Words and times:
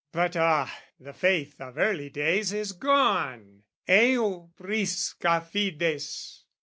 But 0.11 0.35
ah, 0.35 0.75
the 0.99 1.13
faith 1.13 1.61
of 1.61 1.77
early 1.77 2.09
days 2.09 2.51
is 2.53 2.71
gone, 2.71 3.61
Heu 3.85 4.49
prisca 4.57 5.41
fides! 5.41 6.43